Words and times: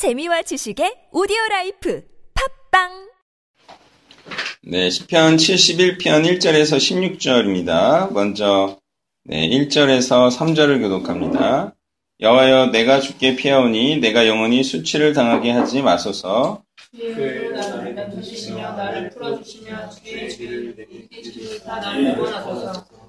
재미와 0.00 0.40
지식의 0.40 1.12
오디오 1.12 1.36
라이프 1.50 2.02
팟빵 2.70 3.10
네, 4.62 4.88
시편 4.88 5.36
71편 5.36 6.24
1절에서 6.24 6.78
16절입니다. 6.78 8.10
먼저 8.10 8.78
네, 9.24 9.46
1절에서 9.46 10.34
3절을 10.34 10.80
교독합니다. 10.80 11.74
여호와여 12.18 12.68
내가 12.68 13.00
주께 13.00 13.36
피하오니 13.36 13.98
내가 13.98 14.26
영원히 14.26 14.64
수치를 14.64 15.12
당하게 15.12 15.50
하지 15.50 15.82
마소서. 15.82 16.62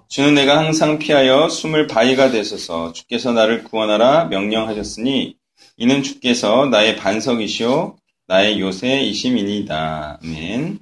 주는 0.09 0.33
내가 0.33 0.57
항상 0.57 0.99
피하여 0.99 1.47
숨을 1.47 1.87
바위가 1.87 2.31
되소서. 2.31 2.91
주께서 2.91 3.31
나를 3.31 3.63
구원하라 3.63 4.25
명령하셨으니 4.25 5.39
이는 5.77 6.03
주께서 6.03 6.67
나의 6.67 6.95
반석이시오 6.95 7.97
나의 8.27 8.59
요새이심이니이다. 8.61 10.19
아멘. 10.23 10.79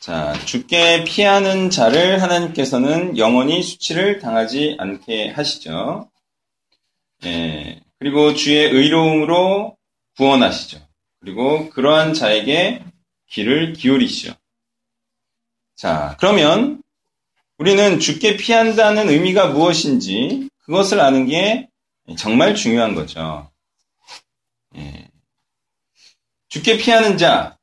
자, 0.00 0.32
죽게 0.44 1.04
피하는 1.04 1.70
자를 1.70 2.22
하나님께서는 2.22 3.18
영원히 3.18 3.62
수치를 3.62 4.18
당하지 4.18 4.76
않게 4.78 5.30
하시죠. 5.30 6.10
예, 7.24 7.80
그리고 7.98 8.34
주의 8.34 8.64
의로움으로 8.64 9.76
구원하시죠. 10.16 10.78
그리고 11.20 11.70
그러한 11.70 12.14
자에게 12.14 12.82
귀를 13.30 13.72
기울이시죠. 13.72 14.34
자, 15.74 16.16
그러면 16.18 16.82
우리는 17.58 17.98
죽게 17.98 18.36
피한다는 18.36 19.08
의미가 19.08 19.48
무엇인지 19.48 20.48
그것을 20.64 21.00
아는 21.00 21.26
게 21.26 21.68
정말 22.18 22.54
중요한 22.54 22.94
거죠. 22.94 23.50
예. 24.76 25.08
죽게 26.48 26.76
피하는 26.76 27.16
자, 27.16 27.58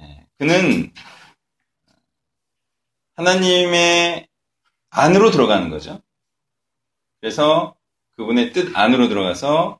예, 0.00 0.26
그는 0.38 0.92
하나님의 3.14 4.28
안으로 4.90 5.30
들어가는 5.30 5.70
거죠. 5.70 6.02
그래서 7.20 7.76
그분의 8.12 8.52
뜻 8.52 8.76
안으로 8.76 9.08
들어가서 9.08 9.78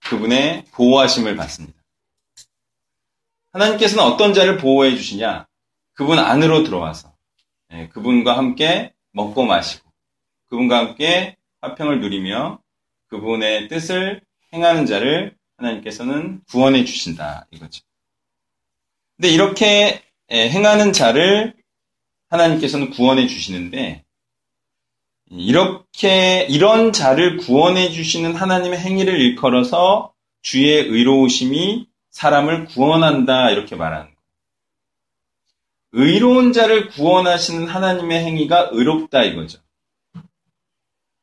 그분의 0.00 0.64
보호하심을 0.72 1.36
받습니다. 1.36 1.78
하나님께서는 3.52 4.02
어떤 4.02 4.34
자를 4.34 4.56
보호해 4.56 4.96
주시냐? 4.96 5.46
그분 5.92 6.18
안으로 6.18 6.64
들어와서 6.64 7.14
예, 7.72 7.88
그분과 7.88 8.36
함께 8.36 8.94
먹고 9.12 9.44
마시고 9.44 9.90
그분과 10.46 10.78
함께 10.78 11.36
화평을 11.60 12.00
누리며 12.00 12.60
그분의 13.20 13.68
뜻을 13.68 14.20
행하는 14.52 14.86
자를 14.86 15.36
하나님께서는 15.58 16.42
구원해 16.48 16.84
주신다 16.84 17.46
이거죠. 17.50 17.82
근데 19.16 19.28
이렇게 19.28 20.02
예, 20.30 20.50
행하는 20.50 20.92
자를 20.92 21.54
하나님께서는 22.28 22.90
구원해 22.90 23.26
주시는데 23.26 24.04
이렇게 25.30 26.46
이런 26.48 26.92
자를 26.92 27.36
구원해 27.36 27.90
주시는 27.90 28.34
하나님의 28.34 28.78
행위를 28.78 29.20
일컬어서 29.20 30.12
주의 30.42 30.76
의로우심이 30.76 31.88
사람을 32.10 32.66
구원한다 32.66 33.50
이렇게 33.50 33.76
말하는 33.76 34.06
거예요. 34.06 34.16
의로운 35.92 36.52
자를 36.52 36.88
구원하시는 36.88 37.66
하나님의 37.66 38.24
행위가 38.24 38.70
의롭다 38.72 39.24
이거죠. 39.24 39.58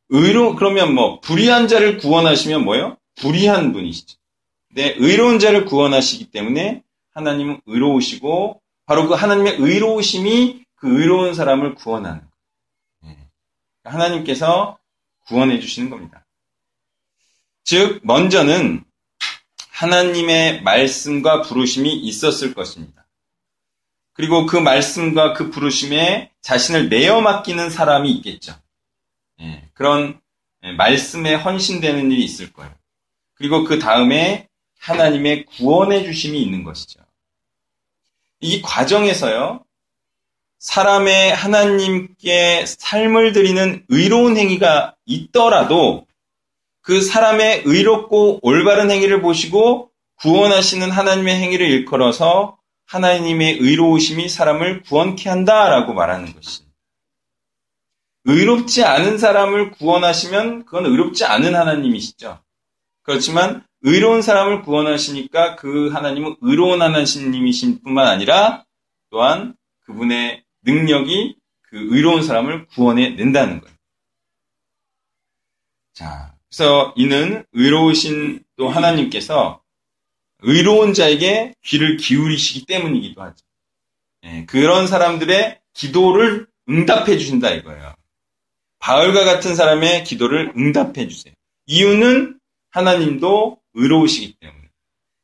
의로 0.10 0.56
그러면 0.56 0.94
뭐 0.94 1.20
불의한 1.22 1.68
자를 1.68 1.98
구원하시면 1.98 2.64
뭐요? 2.64 2.98
불의한 3.16 3.74
분이시죠. 3.74 4.18
근데 4.68 4.96
의로운 4.98 5.40
자를 5.40 5.66
구원하시기 5.66 6.32
때문에 6.32 6.84
하나님은 7.14 7.62
의로우시고 7.66 8.62
바로 8.86 9.08
그 9.08 9.14
하나님의 9.14 9.58
의로우심이 9.60 10.64
그 10.76 11.00
의로운 11.00 11.34
사람을 11.34 11.76
구원하는 11.76 12.22
거예요. 13.02 13.18
하나님께서 13.84 14.78
구원해 15.28 15.60
주시는 15.60 15.90
겁니다. 15.90 16.26
즉 17.64 18.02
먼저는 18.04 18.84
하나님의 19.70 20.64
말씀과 20.64 21.42
부르심이 21.42 21.94
있었을 21.94 22.54
것입니다. 22.54 23.06
그리고 24.14 24.46
그 24.46 24.58
말씀과 24.58 25.34
그 25.34 25.50
부르심에 25.50 26.32
자신을 26.42 26.90
내어 26.90 27.22
맡기는 27.22 27.70
사람이 27.70 28.12
있겠죠. 28.12 28.54
예, 29.74 29.76
그런 29.76 30.20
말씀에 30.78 31.36
헌신되는 31.36 32.12
일이 32.12 32.24
있을 32.24 32.54
거예요. 32.54 32.72
그리고 33.36 33.64
그 33.64 33.80
다음에 33.80 34.48
하나님의 34.80 35.46
구원해 35.46 36.04
주심이 36.04 36.42
있는 36.42 36.64
것이죠. 36.64 37.00
이 38.40 38.62
과정에서요, 38.62 39.64
사람의 40.60 41.34
하나님께 41.34 42.66
삶을 42.66 43.34
드리는 43.34 43.86
의로운 43.90 44.38
행위가 44.38 44.96
있더라도 45.06 46.06
그 46.82 47.02
사람의 47.02 47.64
의롭고 47.66 48.40
올바른 48.42 48.92
행위를 48.92 49.22
보시고 49.22 49.92
구원하시는 50.16 50.90
하나님의 50.90 51.36
행위를 51.36 51.70
일컬어서 51.70 52.58
하나님의 52.86 53.58
의로우심이 53.60 54.30
사람을 54.30 54.84
구원케 54.84 55.30
한다라고 55.30 55.94
말하는 55.94 56.34
것입니다. 56.34 56.63
의롭지 58.26 58.84
않은 58.84 59.18
사람을 59.18 59.72
구원하시면 59.72 60.66
그건 60.66 60.86
의롭지 60.86 61.26
않은 61.26 61.56
하나님이시죠. 61.56 62.40
그렇지만 63.04 63.66
의로운 63.82 64.22
사람을 64.22 64.62
구원하시니까 64.62 65.58
그 65.58 65.90
하나님은 65.90 66.38
의로운 66.42 66.82
하나님이신 66.82 67.82
뿐만 67.82 68.08
아니라 68.08 68.66
또한 69.10 69.56
그분의 69.82 70.44
능력이 70.64 71.36
그 71.64 71.78
의로운 71.94 72.24
사람을 72.24 72.68
구원해 72.68 73.10
낸다는 73.10 73.60
거예요. 73.60 73.76
자, 75.94 76.36
그래서 76.48 76.94
이는 76.96 77.44
의로우신 77.52 78.44
또 78.56 78.70
하나님께서 78.70 79.62
의로운 80.40 80.94
자에게 80.94 81.54
귀를 81.64 81.98
기울이시기 81.98 82.66
때문이기도 82.66 83.22
하죠. 83.22 83.46
예, 84.26 84.46
그런 84.46 84.88
사람들의 84.88 85.60
기도를 85.74 86.48
응답해 86.70 87.18
주신다 87.18 87.52
이거예요. 87.52 87.94
바울과 88.84 89.24
같은 89.24 89.56
사람의 89.56 90.04
기도를 90.04 90.52
응답해 90.58 91.08
주세요. 91.08 91.34
이유는 91.68 92.38
하나님도 92.70 93.58
의로우시기 93.76 94.36
때문에. 94.42 94.70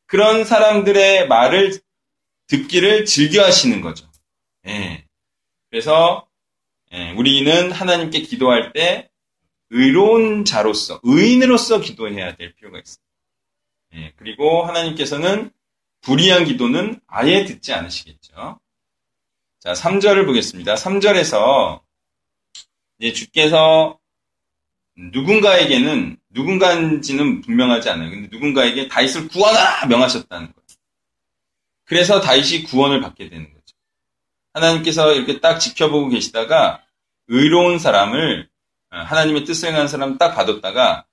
그런 0.06 0.46
사람들의 0.46 1.28
말을 1.28 1.78
듣기를 2.48 3.04
즐겨 3.04 3.44
하시는 3.44 3.82
거죠. 3.82 4.10
예. 4.66 5.04
그래서 5.70 6.26
예, 6.94 7.12
우리는 7.12 7.72
하나님께 7.74 8.22
기도할 8.22 8.72
때 8.72 9.10
의로운 9.72 10.46
자로서, 10.46 11.02
의인으로서 11.04 11.82
기도해야 11.82 12.38
될 12.38 12.56
필요가 12.56 12.80
있습니다. 12.80 13.04
예, 13.96 14.14
그리고 14.16 14.64
하나님께서는 14.64 15.52
불의한 16.00 16.46
기도는 16.46 17.02
아예 17.08 17.44
듣지 17.44 17.74
않으시겠죠. 17.74 18.58
자, 19.60 19.74
3절을 19.74 20.26
보겠습니다. 20.26 20.76
3절에서 20.76 21.82
이제 23.00 23.14
주께서 23.14 23.98
누군가에게는 24.98 26.18
누군가인지는 26.30 27.42
분명하지 27.42 27.90
않아요. 27.90 28.10
근데 28.10 28.28
누군가에게 28.32 28.90
다윗을 28.90 29.30
구원하라 29.30 29.88
명하셨다는 29.88 30.48
거예요. 30.54 30.68
그래서 31.86 32.22
다윗이 32.22 32.66
구원을 32.66 33.02
받게 33.02 33.30
되는 33.30 33.46
거죠. 33.46 33.76
하나님께서 34.54 35.14
이렇게 35.14 35.40
딱 35.40 35.58
지켜보고 35.58 36.10
계시다가 36.10 36.84
의로운 37.28 37.80
사람을 37.80 38.50
하나님의 38.90 39.46
뜻을 39.46 39.70
행하는 39.70 39.88
사람 39.88 40.18
딱 40.18 40.36
받았다가 40.36 41.06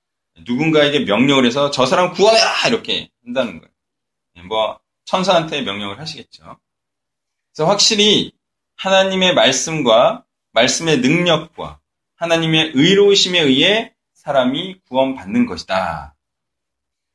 누군가에게 0.46 1.00
명령을 1.00 1.46
해서 1.46 1.70
저 1.70 1.86
사람 1.86 2.12
구원해라 2.12 2.68
이렇게 2.68 3.10
한다는 3.24 3.60
거예요. 3.60 4.46
뭐 4.48 4.80
천사한테 5.04 5.62
명령을 5.62 5.98
하시겠죠. 5.98 6.58
그래서 7.54 7.70
확실히 7.70 8.32
하나님의 8.76 9.34
말씀과 9.34 10.24
말씀의 10.52 10.98
능력과 10.98 11.80
하나님의 12.16 12.72
의로우심에 12.74 13.40
의해 13.40 13.92
사람이 14.14 14.80
구원받는 14.88 15.46
것이다. 15.46 16.14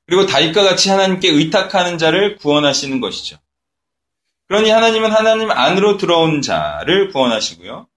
그리고 0.06 0.25
다윗과 0.25 0.63
같이 0.63 0.89
하나님께 0.89 1.30
의탁하는 1.30 1.98
자를 1.98 2.38
구원하시는 2.38 3.00
것이죠. 3.00 3.38
그러니 4.48 4.69
하나님은 4.69 5.12
하나님 5.12 5.50
안으로 5.50 5.98
들어온 5.98 6.42
자를 6.42 7.09
구원하시고요. 7.12 7.88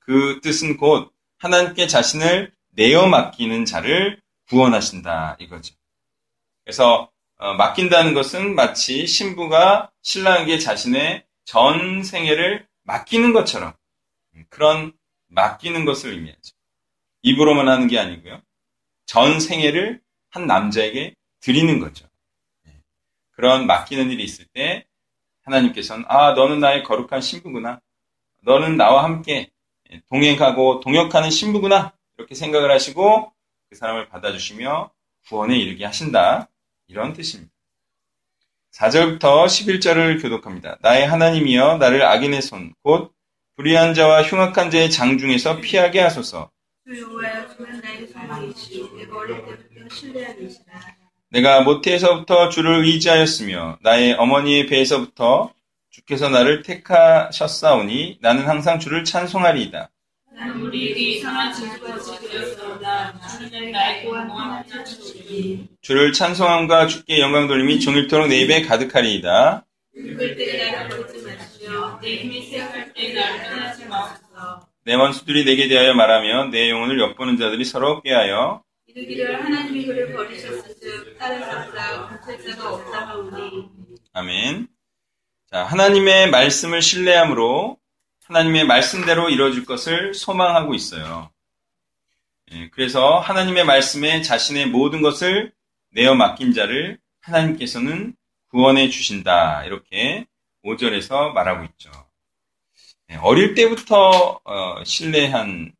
그 0.00 0.40
뜻은 0.42 0.76
곧 0.76 1.12
하나님께 1.38 1.86
자신을 1.86 2.52
내어 2.70 3.06
맡기는 3.06 3.64
자를 3.64 4.20
구원하신다 4.48 5.36
이거죠. 5.40 5.74
그래서 6.64 7.10
어, 7.36 7.54
맡긴다는 7.54 8.14
것은 8.14 8.54
마치 8.54 9.06
신부가 9.06 9.90
신랑에게 10.02 10.58
자신의 10.58 11.24
전 11.44 12.02
생애를 12.02 12.66
맡기는 12.84 13.32
것처럼 13.32 13.72
그런 14.48 14.92
맡기는 15.34 15.84
것을 15.84 16.12
의미하죠. 16.12 16.54
입으로만 17.22 17.68
하는 17.68 17.88
게 17.88 17.98
아니고요. 17.98 18.40
전 19.06 19.40
생애를 19.40 20.00
한 20.30 20.46
남자에게 20.46 21.14
드리는 21.40 21.78
거죠. 21.78 22.06
그런 23.32 23.66
맡기는 23.66 24.10
일이 24.10 24.22
있을 24.24 24.46
때 24.46 24.86
하나님께서는 25.42 26.04
아 26.08 26.32
너는 26.32 26.60
나의 26.60 26.84
거룩한 26.84 27.20
신부구나. 27.20 27.80
너는 28.42 28.76
나와 28.76 29.04
함께 29.04 29.50
동행하고 30.08 30.80
동역하는 30.80 31.30
신부구나. 31.30 31.92
이렇게 32.16 32.34
생각을 32.34 32.70
하시고 32.70 33.32
그 33.68 33.76
사람을 33.76 34.08
받아주시며 34.08 34.90
구원에 35.28 35.58
이르게 35.58 35.84
하신다. 35.84 36.48
이런 36.86 37.12
뜻입니다. 37.12 37.52
4절부터 38.72 39.46
11절을 39.46 40.20
교독합니다. 40.20 40.78
나의 40.80 41.06
하나님이여 41.06 41.78
나를 41.78 42.02
악인의 42.04 42.42
손, 42.42 42.74
곧 42.82 43.14
불의한 43.56 43.94
자와 43.94 44.22
흉악한 44.22 44.70
자의 44.70 44.90
장중에서 44.90 45.60
피하게 45.60 46.00
하소서. 46.00 46.50
소망이시오 48.12 48.88
내가 51.30 51.62
모태에서부터 51.62 52.48
주를 52.48 52.84
의지하였으며 52.84 53.78
나의 53.82 54.14
어머니의 54.14 54.66
배에서부터 54.66 55.52
주께서 55.90 56.28
나를 56.28 56.62
택하셨사오니 56.62 58.18
나는 58.20 58.46
항상 58.46 58.78
주를 58.78 59.04
찬송하리이다. 59.04 59.90
주를 65.80 66.12
찬송함과 66.12 66.86
주께 66.88 67.20
영광 67.20 67.46
돌림이 67.46 67.80
종일토록 67.80 68.28
내 68.28 68.40
입에 68.40 68.62
가득하리이다. 68.62 69.64
내 72.04 72.16
힘이 72.16 72.42
쇠약할 72.42 72.92
때에 72.92 73.14
나를 73.14 73.42
떠나지 73.44 73.86
마소서 73.86 74.68
내 74.84 74.94
원수들이 74.94 75.46
내게 75.46 75.68
대하여 75.68 75.94
말하며 75.94 76.50
내 76.50 76.68
영혼을 76.68 77.00
엿보는 77.00 77.38
자들이 77.38 77.64
서로 77.64 78.02
꾀하여 78.02 78.62
이르기를 78.86 79.42
하나님이 79.42 79.86
그를 79.86 80.12
버리셨을즉 80.12 81.18
다른 81.18 81.40
자보다 81.40 82.08
군책자가 82.08 82.74
없다 82.74 83.08
하오니 83.08 83.68
아멘. 84.12 84.68
자, 85.50 85.64
하나님의 85.64 86.30
말씀을 86.30 86.82
신뢰함으로 86.82 87.78
하나님의 88.26 88.66
말씀대로 88.66 89.30
이루어질 89.30 89.64
것을 89.64 90.14
소망하고 90.14 90.74
있어요. 90.74 91.30
예, 92.52 92.68
그래서 92.70 93.18
하나님의 93.18 93.64
말씀에 93.64 94.20
자신의 94.22 94.66
모든 94.66 95.00
것을 95.00 95.52
내어 95.90 96.14
맡긴 96.14 96.52
자를 96.52 96.98
하나님께서는 97.22 98.14
구원해 98.50 98.88
주신다. 98.90 99.64
이렇게 99.64 100.26
5절에서 100.64 101.32
말하고 101.32 101.64
있죠. 101.64 101.90
예, 103.10 103.16
어릴 103.16 103.54
때부터 103.54 104.40
어, 104.44 104.84
신뢰한 104.84 105.72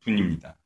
분입니다. 0.00 0.56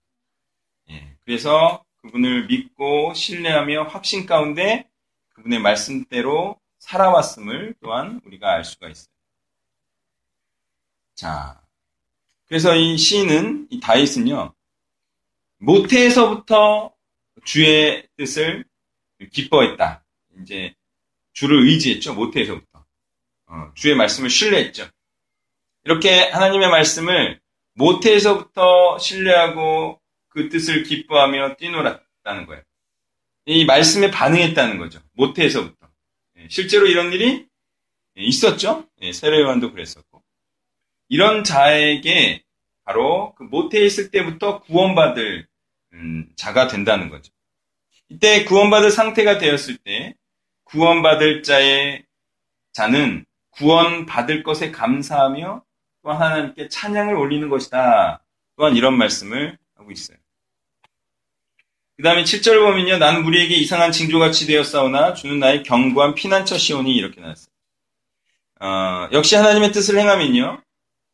예, 0.90 1.16
그래서 1.24 1.84
그분을 1.96 2.46
믿고 2.46 3.12
신뢰하며 3.14 3.84
확신 3.84 4.26
가운데 4.26 4.88
그분의 5.30 5.58
말씀대로 5.58 6.60
살아왔음을 6.78 7.74
또한 7.82 8.20
우리가 8.24 8.52
알 8.52 8.64
수가 8.64 8.88
있어요. 8.88 9.12
자, 11.14 11.60
그래서 12.46 12.76
이 12.76 12.96
시인은 12.96 13.68
이 13.70 13.80
다윗은요 13.80 14.54
모태에서부터 15.58 16.92
주의 17.44 18.06
뜻을 18.16 18.64
기뻐했다. 19.32 20.04
이제 20.40 20.74
주를 21.32 21.66
의지했죠 21.66 22.14
모태에서부터 22.14 22.75
어, 22.75 22.75
주의 23.74 23.94
말씀을 23.94 24.30
신뢰했죠. 24.30 24.88
이렇게 25.84 26.30
하나님의 26.30 26.68
말씀을 26.68 27.40
모태에서부터 27.74 28.98
신뢰하고 28.98 30.00
그 30.28 30.48
뜻을 30.48 30.82
기뻐하며 30.82 31.56
뛰놀았다는 31.56 32.46
거예요. 32.46 32.62
이 33.44 33.64
말씀에 33.64 34.10
반응했다는 34.10 34.78
거죠. 34.78 35.00
모태에서부터. 35.12 35.88
예, 36.38 36.48
실제로 36.48 36.86
이런 36.86 37.12
일이 37.12 37.46
있었죠. 38.16 38.88
예, 39.02 39.12
세례 39.12 39.40
요한도 39.40 39.72
그랬었고. 39.72 40.22
이런 41.08 41.44
자에게 41.44 42.42
바로 42.84 43.34
그 43.36 43.44
모태에 43.44 43.84
있을 43.84 44.10
때부터 44.10 44.60
구원받을 44.62 45.46
음, 45.92 46.28
자가 46.36 46.66
된다는 46.66 47.08
거죠. 47.10 47.32
이때 48.08 48.44
구원받을 48.44 48.90
상태가 48.90 49.38
되었을 49.38 49.76
때 49.78 50.14
구원받을 50.64 51.42
자의 51.42 52.04
자는 52.72 53.25
구원 53.56 54.06
받을 54.06 54.42
것에 54.42 54.70
감사하며 54.70 55.62
또한 56.02 56.22
하나님께 56.22 56.68
찬양을 56.68 57.14
올리는 57.14 57.48
것이다. 57.48 58.22
또한 58.56 58.76
이런 58.76 58.96
말씀을 58.96 59.58
하고 59.74 59.90
있어요. 59.90 60.16
그 61.96 62.02
다음에 62.02 62.24
7절 62.24 62.58
보면요. 62.58 62.98
난 62.98 63.22
무리에게 63.22 63.54
이상한 63.54 63.90
징조같이 63.90 64.46
되었사오나 64.46 65.14
주는 65.14 65.38
나의 65.38 65.62
견고한 65.62 66.14
피난처 66.14 66.58
시온이 66.58 66.94
이렇게 66.94 67.20
나왔어요. 67.20 67.52
어, 68.60 69.08
역시 69.12 69.34
하나님의 69.34 69.72
뜻을 69.72 69.98
행하면요. 69.98 70.62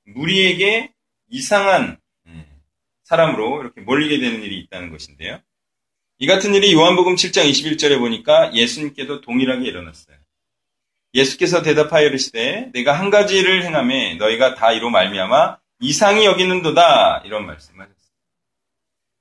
무리에게 0.07 0.93
이상한 1.31 1.99
예, 2.29 2.47
사람으로 3.05 3.63
이렇게 3.63 3.81
몰리게 3.81 4.19
되는 4.19 4.43
일이 4.43 4.59
있다는 4.59 4.91
것인데요. 4.91 5.41
이 6.19 6.27
같은 6.27 6.55
일이 6.55 6.73
요한복음 6.73 7.15
7장 7.15 7.49
21절에 7.49 7.99
보니까 7.99 8.53
예수님께도 8.55 9.21
동일하게 9.21 9.67
일어났어요. 9.67 10.22
예수께서 11.15 11.63
대답하여 11.63 12.07
이르시되 12.07 12.71
내가 12.73 12.99
한 12.99 13.11
가지를 13.11 13.65
행함에 13.65 14.15
너희가 14.15 14.55
다 14.55 14.73
이로 14.73 14.91
말미암아 14.91 15.59
이상히 15.81 16.25
여기는도다 16.25 17.23
이런 17.25 17.47
말씀하셨어요. 17.47 17.93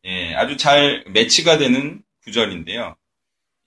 예, 0.05 0.33
아주 0.35 0.57
잘 0.57 1.03
매치가 1.09 1.57
되는 1.57 2.01
구절인데요. 2.23 2.95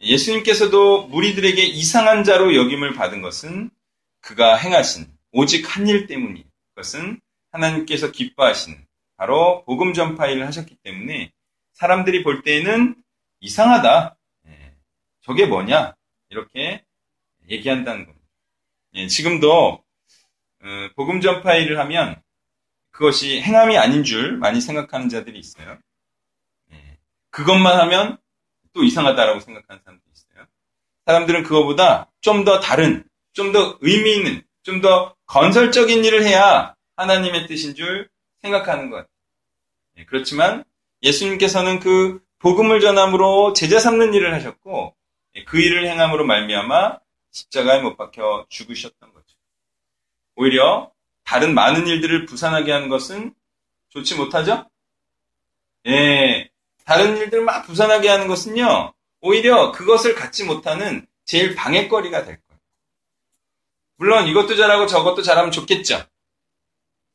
예수님께서도 0.01 1.07
무리들에게 1.09 1.63
이상한 1.63 2.25
자로 2.25 2.55
여김을 2.55 2.95
받은 2.95 3.23
것은 3.23 3.71
그가 4.21 4.57
행하신 4.57 5.07
오직 5.33 5.77
한 5.77 5.87
일 5.87 6.07
때문이에요. 6.07 6.47
그것은 6.71 7.21
하나님께서 7.53 8.11
기뻐하시는 8.11 8.85
바로 9.17 9.65
복음 9.65 9.93
전파 9.93 10.27
일을 10.27 10.47
하셨기 10.47 10.77
때문에 10.83 11.31
사람들이 11.73 12.23
볼 12.23 12.43
때에는 12.43 12.97
이상하다. 13.41 14.17
예, 14.49 14.73
저게 15.23 15.47
뭐냐? 15.47 15.95
이렇게 16.31 16.84
얘기한다는 17.49 18.07
겁니다. 18.07 18.27
예, 18.95 19.07
지금도 19.07 19.83
어, 20.63 20.89
복음 20.97 21.21
전파 21.21 21.55
일을 21.57 21.79
하면 21.81 22.21
그것이 22.91 23.41
행함이 23.43 23.77
아닌 23.77 24.05
줄 24.05 24.37
많이 24.39 24.61
생각하는 24.61 25.09
자들이 25.09 25.39
있어요. 25.39 25.79
예, 26.73 26.99
그것만 27.31 27.79
하면 27.81 28.19
또 28.73 28.83
이상하다라고 28.85 29.41
생각하는 29.41 29.83
사람들이 29.85 30.11
있어요. 30.15 30.47
사람들은 31.07 31.43
그거보다 31.43 32.11
좀 32.21 32.45
더 32.45 32.61
다른, 32.61 33.05
좀 33.35 33.53
더 33.53 33.79
의미 33.81 34.17
있는, 34.17 34.43
좀 34.63 34.81
더 34.81 35.15
건설적인 35.27 36.05
일을 36.05 36.25
해야 36.25 36.75
하나님의 36.97 37.47
뜻인 37.47 37.75
줄 37.75 38.09
생각하는 38.43 38.91
것. 38.91 39.07
예, 39.99 40.05
그렇지만 40.07 40.65
예수님께서는 41.03 41.81
그 41.81 42.21
복음을 42.39 42.81
전함으로 42.81 43.53
제자 43.55 43.79
삼는 43.81 44.15
일을 44.15 44.33
하셨고 44.35 44.95
예, 45.37 45.45
그 45.45 45.59
일을 45.61 45.87
행함으로 45.89 46.25
말미암아 46.25 46.99
십자가에 47.35 47.83
못 47.83 47.97
박혀 47.97 48.47
죽으셨던 48.49 49.13
거죠. 49.13 49.37
오히려 50.37 50.93
다른 51.25 51.53
많은 51.53 51.87
일들을 51.87 52.27
부산하게 52.27 52.71
하는 52.71 52.89
것은 52.89 53.35
좋지 53.91 54.15
못하죠? 54.15 54.71
예, 55.87 56.49
다른 56.85 57.17
일들 57.17 57.43
막 57.43 57.67
부산하게 57.67 58.09
하는 58.09 58.29
것은요, 58.29 58.95
오히려 59.21 59.73
그것을 59.73 60.15
갖지 60.15 60.45
못하는 60.45 61.07
제일 61.25 61.55
방해거리가 61.55 62.25
될 62.25 62.41
거예요. 62.41 62.61
물론 63.97 64.29
이것도 64.29 64.55
잘하고 64.57 64.87
저것도 64.87 65.23
잘하면 65.23 65.51
좋겠죠. 65.51 66.05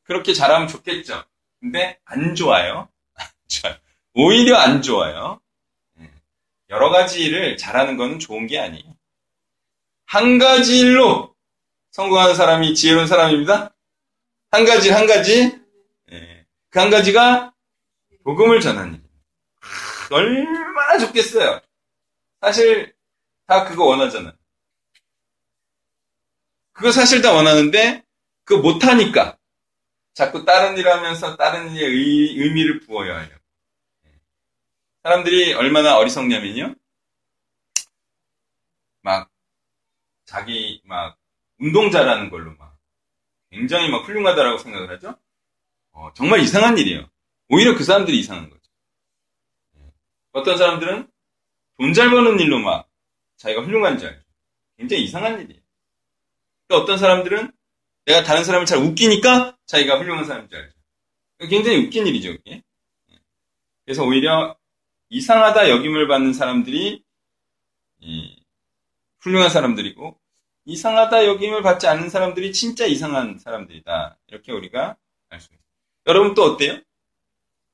그렇게 0.04 0.34
잘하면 0.34 0.68
좋겠죠. 0.68 1.24
근데 1.62 2.00
안 2.04 2.36
좋아요. 2.36 2.90
오히려 4.14 4.58
안 4.58 4.82
좋아요. 4.82 5.40
예, 6.00 6.10
여러 6.70 6.90
가지 6.90 7.24
일을 7.24 7.58
잘하는 7.58 7.96
것은 7.96 8.20
좋은 8.20 8.48
게 8.48 8.60
아니에요. 8.60 8.99
한 10.10 10.40
가지 10.40 10.80
일로 10.80 11.36
성공하는 11.92 12.34
사람이 12.34 12.74
지혜로운 12.74 13.06
사람입니다. 13.06 13.76
한 14.50 14.66
가지, 14.66 14.90
한 14.90 15.06
가지. 15.06 15.56
예, 16.12 16.48
그한 16.72 16.90
가지가 16.90 17.54
복음을 18.24 18.60
전하는 18.60 18.96
일. 18.96 19.02
얼마나 20.10 20.98
좋겠어요. 20.98 21.62
사실 22.42 22.96
다 23.46 23.66
그거 23.66 23.86
원하잖아요. 23.86 24.34
그거 26.72 26.92
사실 26.92 27.22
다 27.22 27.32
원하는데 27.32 28.04
그거 28.46 28.64
못하니까 28.64 29.38
자꾸 30.16 30.44
다른 30.44 30.76
일 30.76 30.90
하면서 30.90 31.38
다른 31.38 31.76
일에 31.76 31.86
의, 31.86 32.36
의미를 32.40 32.80
부어야 32.80 33.20
해요. 33.20 33.38
사람들이 35.04 35.54
얼마나 35.54 36.00
어리석냐면요. 36.00 36.79
자기 40.30 40.80
막 40.86 41.18
운동 41.58 41.90
잘하는 41.90 42.30
걸로 42.30 42.54
막 42.56 42.78
굉장히 43.50 43.90
막 43.90 44.08
훌륭하다라고 44.08 44.60
생각을 44.60 44.92
하죠. 44.92 45.18
어, 45.92 46.14
정말 46.14 46.42
이상한 46.42 46.78
일이에요. 46.78 47.10
오히려 47.50 47.76
그 47.76 47.84
사람들이 47.84 48.20
이상한 48.20 48.48
거죠. 48.48 48.62
어떤 50.32 50.56
사람들은 50.56 51.10
돈 51.80 51.94
잘 51.94 52.12
버는 52.12 52.40
일로 52.40 52.60
막 52.60 52.88
자기가 53.38 53.64
훌륭한 53.64 53.98
줄 53.98 54.10
알죠. 54.10 54.22
굉장히 54.78 55.04
이상한 55.06 55.42
일이에요. 55.42 55.62
그러니까 56.68 56.84
어떤 56.84 56.98
사람들은 57.00 57.52
내가 58.06 58.24
다른 58.24 58.44
사람을 58.44 58.68
잘 58.68 58.78
웃기니까 58.78 59.58
자기가 59.66 59.98
훌륭한 59.98 60.26
사람인 60.26 60.48
줄 60.50 60.60
알죠. 60.60 60.76
굉장히 61.50 61.86
웃긴 61.86 62.06
일이죠, 62.06 62.34
그게. 62.34 62.62
그래서 63.84 64.04
오히려 64.04 64.56
이상하다 65.10 65.70
여김을 65.70 66.08
받는 66.08 66.34
사람들이 66.34 67.04
훌륭한 69.22 69.50
사람들이고 69.50 70.18
이상하다 70.66 71.26
여김을 71.26 71.62
받지 71.64 71.88
않는 71.88 72.10
사람들이 72.10 72.54
진짜 72.54 72.86
이상한 72.86 73.40
사람들이다. 73.40 74.18
이렇게 74.28 74.52
우리가 74.52 74.98
알 75.30 75.40
수 75.40 75.48
있어요. 75.48 75.60
여러분 76.08 76.34
또 76.34 76.44
어때요? 76.44 76.80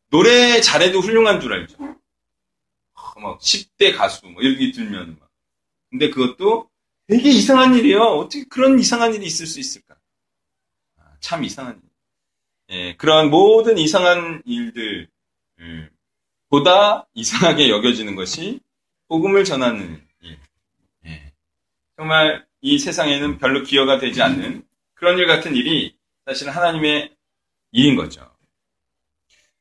노래 0.10 0.62
잘해도 0.62 1.00
훌륭한 1.02 1.40
줄 1.42 1.54
알죠. 1.54 1.78
막 3.18 3.40
10대 3.40 3.96
가수 3.96 4.26
뭐 4.28 4.42
이렇게 4.42 4.72
들면 4.72 5.18
막. 5.20 5.30
근데 5.90 6.10
그것도 6.10 6.70
되게 7.08 7.30
이상한 7.30 7.74
일이에요. 7.76 8.02
어떻게 8.02 8.44
그런 8.46 8.80
이상한 8.80 9.14
일이 9.14 9.26
있을 9.26 9.46
수 9.46 9.60
있을까? 9.60 9.96
아, 10.98 11.14
참 11.20 11.44
이상한 11.44 11.76
일. 11.82 11.82
예, 12.76 12.96
그런 12.98 13.30
모든 13.30 13.78
이상한 13.78 14.42
일들 14.46 15.08
음, 15.60 15.90
보다 16.50 17.08
이상하게 17.14 17.70
여겨지는 17.70 18.16
것이 18.16 18.60
복음을 19.08 19.46
전하는. 19.46 20.05
정말 21.98 22.46
이 22.62 22.78
세상에는 22.78 23.38
별로 23.38 23.64
기여가 23.64 24.00
되지 24.00 24.22
않는 24.22 24.64
그런 24.96 25.18
일 25.18 25.28
같은 25.28 25.56
일이 25.56 25.96
사실 26.26 26.50
하나님의 26.50 27.14
일인 27.72 27.96
거죠. 27.96 28.30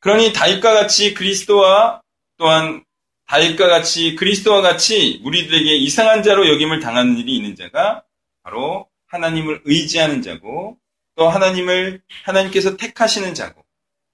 그러니 0.01 0.33
다윗과 0.33 0.73
같이 0.75 1.15
그리스도와 1.15 2.03
또한 2.37 2.85
다윗과 3.27 3.69
같이 3.69 4.17
그리스도와 4.17 4.61
같이 4.61 5.21
우리들에게 5.25 5.77
이상한 5.77 6.23
자로 6.23 6.49
여김을 6.49 6.81
당하는 6.81 7.17
일이 7.17 7.37
있는 7.37 7.57
자가 7.57 8.05
바로 8.43 8.89
하나님을 9.07 9.63
의지하는 9.65 10.23
자고 10.23 10.79
또 11.17 11.29
하나님을 11.29 12.03
하나님께서 12.25 12.77
택하시는 12.77 13.35
자고 13.35 13.65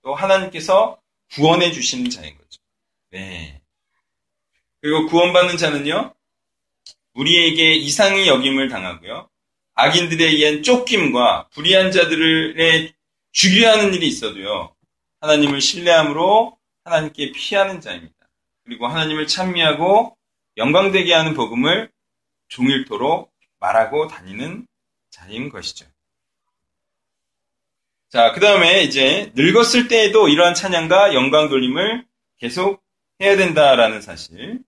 또 0.03 0.15
하나님께서 0.15 1.01
구원해 1.33 1.73
주시는 1.73 2.11
자인 2.11 2.37
거죠. 2.37 2.61
네. 3.11 3.61
그리고 4.81 5.07
구원받는 5.07 5.57
자는요. 5.57 6.15
우리에게 7.15 7.75
이상히 7.75 8.29
여김을 8.29 8.69
당하고요. 8.69 9.29
악인들에 9.75 10.25
의한 10.25 10.63
쫓김과 10.63 11.49
불의한 11.53 11.91
자들의 11.91 12.93
죽이려 13.33 13.73
하는 13.73 13.95
일이 13.95 14.07
있어도요. 14.09 14.75
하나님을 15.21 15.61
신뢰함으로 15.61 16.59
하나님께 16.85 17.33
피하는 17.33 17.81
자입니다. 17.81 18.15
그리고 18.65 18.87
하나님을 18.87 19.27
찬미하고 19.27 20.17
영광되게 20.57 21.13
하는 21.13 21.35
복음을 21.35 21.91
종일토록 22.49 23.33
말하고 23.59 24.09
다니는 24.09 24.67
자인 25.11 25.49
것이죠. 25.49 25.87
자, 28.09 28.33
그 28.33 28.41
다음에 28.41 28.83
이제 28.83 29.33
늙었을 29.35 29.87
때에도 29.89 30.29
이러한 30.29 30.55
찬양과 30.55 31.15
영광 31.15 31.49
돌림을 31.49 32.05
계속 32.39 32.83
해야 33.21 33.37
된다라는 33.37 34.01
사실. 34.01 34.59
그 34.59 34.63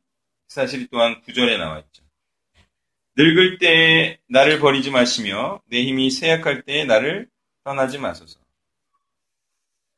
사실이 0.46 0.88
또한 0.90 1.20
구절에 1.22 1.56
나와 1.56 1.78
있죠. 1.80 2.01
늙을 3.16 3.58
때 3.58 4.18
나를 4.28 4.58
버리지 4.60 4.90
마시며 4.90 5.60
내 5.66 5.82
힘이 5.82 6.10
쇠약할 6.10 6.62
때 6.62 6.84
나를 6.84 7.28
떠나지 7.64 7.98
마소서. 7.98 8.40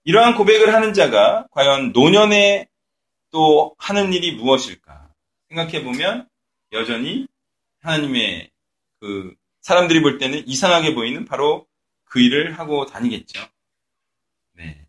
이러한 0.05 0.35
고백을 0.35 0.75
하는 0.75 0.93
자가 0.93 1.47
과연 1.51 1.93
노년에 1.93 2.69
또 3.31 3.75
하는 3.79 4.13
일이 4.13 4.33
무엇일까 4.33 5.11
생각해 5.49 5.83
보면 5.83 6.29
여전히 6.73 7.27
하나님의 7.81 8.51
그 9.01 9.35
사람들이 9.61 10.03
볼 10.03 10.19
때는 10.19 10.47
이상하게 10.47 10.95
보이는 10.95 11.25
바로 11.25 11.67
그 12.05 12.21
일을 12.21 12.59
하고 12.59 12.87
다니겠죠. 12.87 13.41
네. 14.53 14.87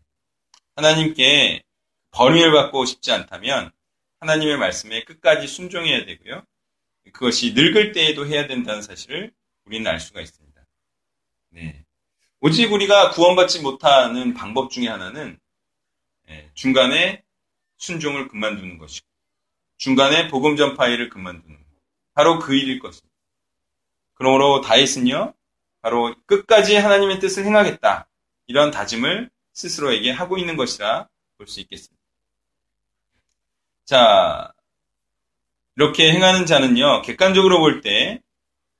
하나님께 0.76 1.62
버림을 2.10 2.52
받고 2.52 2.84
싶지 2.84 3.12
않다면 3.12 3.70
하나님의 4.20 4.58
말씀에 4.58 5.04
끝까지 5.04 5.46
순종해야 5.46 6.04
되고요. 6.04 6.44
그것이 7.12 7.52
늙을 7.54 7.92
때에도 7.92 8.26
해야 8.26 8.46
된다는 8.46 8.82
사실을 8.82 9.32
우리는 9.64 9.90
알 9.90 10.00
수가 10.00 10.20
있습니다. 10.20 10.66
네. 11.50 11.84
오직 12.40 12.72
우리가 12.72 13.10
구원받지 13.10 13.60
못하는 13.60 14.34
방법 14.34 14.70
중에 14.70 14.88
하나는 14.88 15.38
예, 16.28 16.50
중간에 16.54 17.22
순종을 17.78 18.28
그만두는 18.28 18.78
것이고 18.78 19.06
중간에 19.78 20.28
복음 20.28 20.56
전파 20.56 20.88
일을 20.88 21.08
그만두는 21.08 21.56
것. 21.56 21.64
바로 22.14 22.38
그 22.38 22.54
일일 22.54 22.78
것입니다. 22.78 23.14
그러므로 24.14 24.60
다윗은요. 24.60 25.34
바로 25.82 26.14
끝까지 26.26 26.76
하나님의 26.76 27.20
뜻을 27.20 27.44
행하겠다. 27.44 28.08
이런 28.46 28.70
다짐을 28.70 29.30
스스로에게 29.52 30.10
하고 30.10 30.38
있는 30.38 30.56
것이라 30.56 31.08
볼 31.36 31.46
수 31.46 31.60
있겠습니다. 31.60 32.02
자, 33.84 34.52
이렇게 35.76 36.10
행하는 36.12 36.46
자는요. 36.46 37.02
객관적으로 37.02 37.58
볼 37.60 37.80
때 37.82 38.20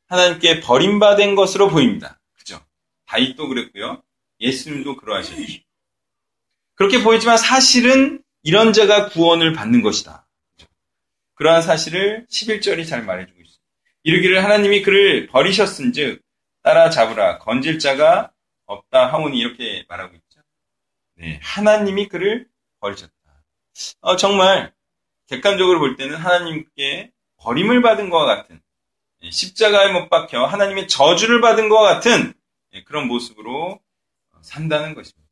하나님께 0.09 0.61
버림받은 0.61 1.35
것으로 1.35 1.69
보입니다. 1.69 2.21
그죠? 2.39 2.61
다윗도 3.07 3.49
그랬고요. 3.49 4.03
예수님도 4.41 4.97
그러하셨죠. 4.97 5.43
그렇게 6.75 7.03
보이지만 7.03 7.37
사실은 7.39 8.23
이런 8.43 8.73
자가 8.73 9.09
구원을 9.09 9.53
받는 9.53 9.83
것이다. 9.83 10.27
그러한 11.35 11.63
사실을 11.63 12.27
11절이 12.31 12.87
잘 12.89 13.03
말해주고 13.03 13.41
있습니다. 13.41 13.63
이르기를 14.05 14.45
하나님이 14.45 14.83
그를 14.83 15.27
버리셨은즉 15.27 16.23
따라 16.63 16.89
잡으라 16.91 17.39
건질 17.39 17.79
자가 17.79 18.33
없다 18.67 19.13
하오니 19.13 19.39
이렇게 19.39 19.85
말하고 19.89 20.15
있죠. 20.15 20.41
네, 21.17 21.41
하나님이 21.43 22.09
그를 22.09 22.47
버리셨다. 22.81 23.13
어, 24.01 24.17
정말 24.17 24.73
객관적으로 25.27 25.79
볼 25.79 25.97
때는 25.97 26.17
하나님께 26.17 27.13
버림을 27.39 27.83
받은 27.83 28.11
것과 28.11 28.37
같은 28.37 28.61
예, 29.23 29.31
십자가에 29.31 29.93
못 29.93 30.09
박혀 30.09 30.45
하나님의 30.45 30.89
저주를 30.89 31.41
받은 31.41 31.69
것과 31.69 31.95
같은 31.95 32.33
예, 32.75 32.83
그런 32.85 33.07
모습으로 33.09 33.81
산다는 34.43 34.95
것입니다. 34.95 35.27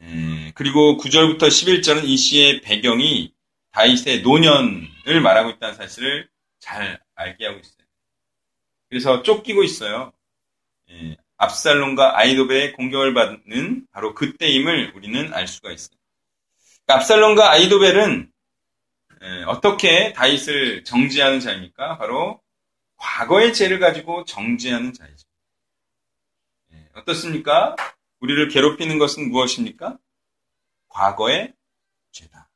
음, 0.00 0.52
그리고 0.54 0.98
9절부터 0.98 1.42
11절은 1.42 2.04
이 2.04 2.16
시의 2.16 2.60
배경이 2.60 3.32
다윗의 3.70 4.22
노년을 4.22 5.20
말하고 5.22 5.50
있다는 5.50 5.74
사실을 5.74 6.28
잘 6.58 7.00
알게 7.14 7.46
하고 7.46 7.58
있어요. 7.58 7.86
그래서 8.88 9.22
쫓기고 9.22 9.62
있어요. 9.64 10.12
예, 10.90 11.16
압살롬과 11.38 12.18
아이도벨의 12.18 12.72
공격을 12.74 13.14
받는 13.14 13.86
바로 13.90 14.14
그때임을 14.14 14.92
우리는 14.94 15.32
알 15.32 15.48
수가 15.48 15.72
있어요. 15.72 16.01
압살롬과 16.86 17.50
아이도벨은 17.50 18.30
예, 19.22 19.42
어떻게 19.44 20.12
다윗을 20.12 20.84
정지하는 20.84 21.40
자입니까? 21.40 21.96
바로 21.98 22.40
과거의 22.96 23.54
죄를 23.54 23.78
가지고 23.78 24.24
정지하는 24.24 24.92
자이죠. 24.92 25.26
예, 26.72 26.88
어떻습니까? 26.94 27.76
우리를 28.20 28.48
괴롭히는 28.48 28.98
것은 28.98 29.30
무엇입니까? 29.30 29.98
과거의 30.88 31.54
죄다. 32.10 32.50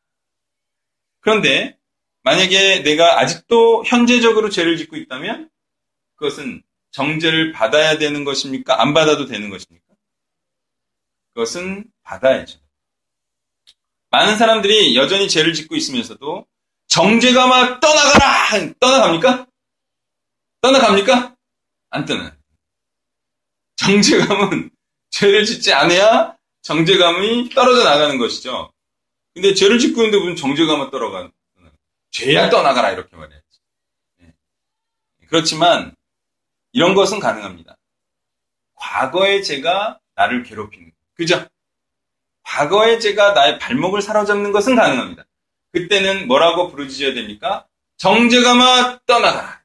그런데 1.21 1.79
만약에 2.23 2.83
내가 2.83 3.21
아직도 3.21 3.85
현재적으로 3.85 4.51
죄를 4.51 4.77
짓고 4.77 4.97
있다면 4.97 5.49
그것은 6.17 6.63
정죄를 6.91 7.53
받아야 7.53 7.99
되는 7.99 8.25
것입니까? 8.25 8.81
안 8.81 8.95
받아도 8.95 9.27
되는 9.27 9.51
것입니까? 9.51 9.87
그것은 11.35 11.85
받아야죠. 12.03 12.59
많은 14.17 14.39
사람들이 14.39 14.97
여전히 14.97 15.29
죄를 15.29 15.53
짓고 15.53 15.77
있으면서도 15.77 16.47
정죄가 16.89 17.47
막 17.49 17.81
떠나가라! 17.81 18.75
떠나갑니까? 18.81 19.47
떠나갑니까? 20.63 21.37
안 21.91 22.07
떠나요. 22.07 22.33
정죄감은 23.77 24.71
죄를 25.11 25.45
짓지 25.45 25.75
않아야 25.75 26.35
정죄감이 26.63 27.51
떨어져 27.51 27.85
나가는 27.85 28.17
것이죠. 28.17 28.73
근데 29.35 29.53
죄를 29.53 29.79
짓고 29.79 30.03
있는데 30.05 30.19
무슨 30.19 30.35
정죄감은 30.35 30.91
떨어가? 30.91 31.31
죄야 32.11 32.49
떠나가라 32.49 32.93
이렇게 32.93 33.15
말해야지. 33.17 33.45
네. 34.21 34.33
그렇지만 35.29 35.95
이런 36.73 36.95
것은 36.95 37.21
가능합니다. 37.21 37.77
과거의 38.77 39.45
죄가 39.45 40.01
나를 40.15 40.43
괴롭히는 40.43 40.93
그죠? 41.13 41.47
과거의 42.47 43.01
죄가 43.01 43.33
나의 43.33 43.59
발목을 43.59 44.01
사로잡는 44.01 44.53
것은 44.53 44.77
가능합니다. 44.77 45.25
그때는 45.73 46.29
뭐라고 46.29 46.71
부르짖어야 46.71 47.13
됩니까? 47.13 47.67
정죄감아 47.99 49.01
떠나가라. 49.05 49.61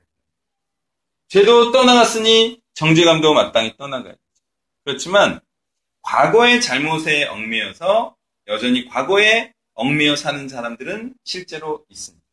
죄도 1.29 1.71
떠나갔으니 1.71 2.59
정죄감도 2.73 3.33
마땅히 3.33 3.77
떠나가야 3.77 4.15
그렇지만 4.83 5.39
과거의 6.01 6.59
잘못에 6.59 7.25
얽매여서 7.25 8.15
여전히 8.47 8.87
과거에 8.87 9.53
얽매여 9.75 10.15
사는 10.15 10.49
사람들은 10.49 11.13
실제로 11.23 11.85
있습니다. 11.87 12.25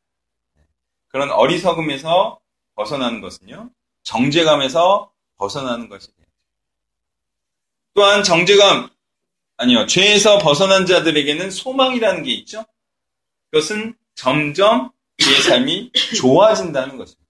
그런 1.08 1.30
어리석음에서 1.30 2.40
벗어나는 2.74 3.20
것은요, 3.20 3.70
정죄감에서 4.02 5.12
벗어나는 5.36 5.88
것이 5.88 6.08
돼요. 6.16 6.26
또한 7.94 8.22
정죄감, 8.22 8.90
아니요, 9.58 9.86
죄에서 9.86 10.38
벗어난 10.38 10.86
자들에게는 10.86 11.50
소망이라는 11.50 12.22
게 12.22 12.32
있죠? 12.32 12.64
그것은 13.50 13.96
점점 14.14 14.92
그의 15.20 15.42
삶이 15.42 15.92
좋아진다는 16.16 16.96
것입니다. 16.96 17.28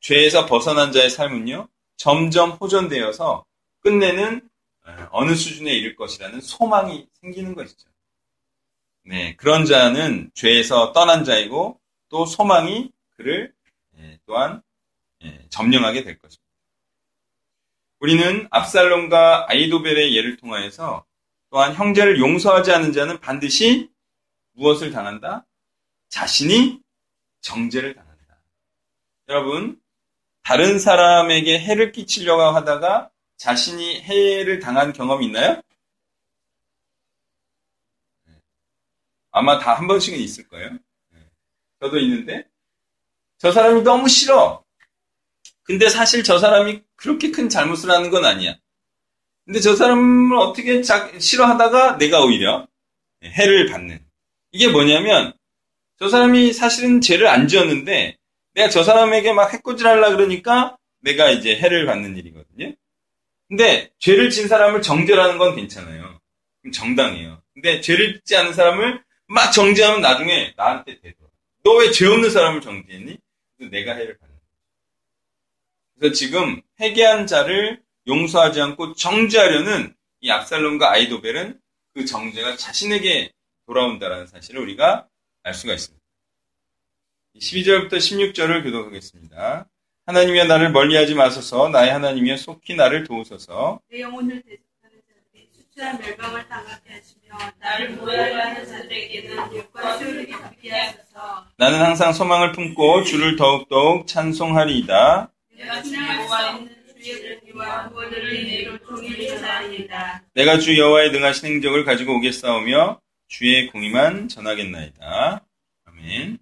죄에서 0.00 0.46
벗어난 0.46 0.92
자의 0.92 1.10
삶은요, 1.10 1.68
점점 1.98 2.52
호전되어서 2.52 3.44
끝내는 3.80 4.48
어느 5.10 5.34
수준에 5.34 5.72
이를 5.74 5.94
것이라는 5.94 6.40
소망이 6.40 7.06
생기는 7.20 7.54
것이죠. 7.54 7.90
네, 9.04 9.36
그런 9.36 9.66
자는 9.66 10.30
죄에서 10.34 10.92
떠난 10.92 11.24
자이고 11.24 11.78
또 12.08 12.24
소망이 12.24 12.90
그를 13.16 13.52
예, 13.98 14.18
또한 14.24 14.62
예, 15.22 15.44
점령하게 15.50 16.02
될 16.02 16.18
것입니다. 16.18 16.50
우리는 17.98 18.48
압살롬과 18.50 19.50
아이도벨의 19.50 20.16
예를 20.16 20.38
통하여서 20.38 21.04
또한 21.50 21.74
형제를 21.74 22.18
용서하지 22.20 22.72
않는 22.72 22.92
자는 22.92 23.18
반드시 23.20 23.90
무엇을 24.52 24.92
당한다? 24.92 25.46
자신이 26.08 26.80
정죄를 27.40 27.94
당한다. 27.94 28.40
여러분, 29.28 29.80
다른 30.42 30.78
사람에게 30.78 31.58
해를 31.58 31.92
끼치려고 31.92 32.42
하다가 32.42 33.10
자신이 33.36 34.02
해를 34.02 34.60
당한 34.60 34.92
경험이 34.92 35.26
있나요? 35.26 35.60
네. 38.24 38.34
아마 39.30 39.58
다 39.58 39.74
한 39.74 39.86
번씩은 39.86 40.18
있을 40.18 40.48
거예요. 40.48 40.70
네. 41.10 41.18
저도 41.80 41.98
있는데, 41.98 42.48
저 43.38 43.50
사람이 43.50 43.82
너무 43.82 44.08
싫어. 44.08 44.64
근데 45.62 45.88
사실 45.88 46.22
저 46.22 46.38
사람이 46.38 46.82
그렇게 46.96 47.30
큰 47.30 47.48
잘못을 47.48 47.90
하는 47.90 48.10
건 48.10 48.24
아니야. 48.24 48.56
근데 49.50 49.58
저 49.58 49.74
사람을 49.74 50.36
어떻게 50.36 50.80
싫어하다가 51.18 51.98
내가 51.98 52.22
오히려 52.22 52.68
해를 53.24 53.66
받는. 53.66 53.98
이게 54.52 54.68
뭐냐면, 54.68 55.32
저 55.98 56.08
사람이 56.08 56.52
사실은 56.52 57.00
죄를 57.00 57.26
안 57.26 57.48
지었는데, 57.48 58.16
내가 58.54 58.68
저 58.68 58.84
사람에게 58.84 59.32
막 59.32 59.52
해코지 59.52 59.82
하려 59.82 60.10
그러니까 60.12 60.76
내가 61.00 61.30
이제 61.30 61.56
해를 61.56 61.84
받는 61.84 62.16
일이거든요. 62.16 62.74
근데 63.48 63.90
죄를 63.98 64.30
진 64.30 64.46
사람을 64.46 64.82
정죄하는 64.82 65.36
건 65.36 65.56
괜찮아요. 65.56 66.20
정당해요. 66.72 67.42
근데 67.52 67.80
죄를 67.80 68.20
짓지 68.20 68.36
않은 68.36 68.52
사람을 68.52 69.02
막 69.26 69.50
정죄하면 69.50 70.00
나중에 70.00 70.54
나한테 70.56 71.00
되더라. 71.00 71.28
너왜 71.64 71.90
죄 71.90 72.06
없는 72.06 72.30
사람을 72.30 72.60
정죄했니? 72.60 73.18
내가 73.68 73.94
해를 73.94 74.16
받는 74.16 74.36
거예요. 74.36 74.52
그래서 75.98 76.14
지금 76.14 76.62
회개한 76.78 77.26
자를 77.26 77.82
용서하지 78.06 78.60
않고 78.60 78.94
정죄하려는 78.94 79.94
이 80.20 80.30
압살롬과 80.30 80.90
아이도벨은 80.90 81.60
그 81.94 82.04
정죄가 82.04 82.56
자신에게 82.56 83.32
돌아온다라는 83.66 84.26
사실을 84.26 84.60
우리가 84.62 85.06
알 85.42 85.54
수가 85.54 85.74
있습니다. 85.74 86.00
12절부터 87.36 87.92
16절을 87.94 88.64
교독하겠습니다. 88.64 89.66
하나님이여 90.06 90.44
나를 90.44 90.72
멀리하지 90.72 91.14
마소서 91.14 91.68
나의 91.68 91.92
하나님이여 91.92 92.36
속히 92.36 92.74
나를 92.74 93.04
도우소서 93.04 93.80
내 93.90 94.00
영혼을 94.00 94.42
대적하는 94.42 95.00
자들이 95.06 95.48
수치한 95.52 96.00
멸망을 96.00 96.48
당하게 96.48 96.94
하시며 96.94 97.52
나를 97.60 97.90
모욕하는 97.90 98.66
자들에게는 98.66 99.56
욕과 99.56 99.98
수를 99.98 100.28
갚게 100.28 100.70
하소서 100.70 101.46
나는 101.56 101.80
항상 101.80 102.12
소망을 102.12 102.52
품고 102.52 103.04
주를 103.04 103.36
더욱더욱 103.36 104.08
찬송하리이다. 104.08 105.30
내가 105.56 105.82
주 105.82 105.94
여호와 105.94 106.50
있는 106.56 106.79
내가 110.34 110.58
주 110.58 110.78
여호와의 110.78 111.12
능하신 111.12 111.48
행적을 111.48 111.84
가지고 111.84 112.16
오겠사오며 112.16 113.00
주의 113.28 113.68
공의만 113.68 114.28
전하겠나이다. 114.28 115.44
아멘. 115.86 116.38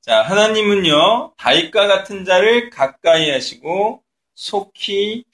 자, 0.00 0.22
하나님은요, 0.22 1.34
다윗과 1.36 1.86
같은 1.86 2.24
자를 2.24 2.70
가까이 2.70 3.30
하시고 3.30 4.02
속히 4.34 5.24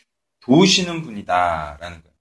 도우시는 0.40 1.02
분이다. 1.02 1.78
라는 1.80 2.02
거예요. 2.02 2.14